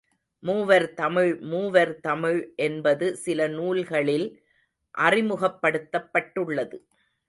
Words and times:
மூவர் 0.43 0.93
தமிழ் 0.93 1.39
மூவர் 1.41 1.99
தமிழ் 1.99 2.53
என்பது 2.55 3.15
சில 3.15 3.47
நூல்களில் 3.47 4.27
அறிமுகப்படுத்தப் 4.97 6.09
பட்டுள்ளது. 6.11 6.77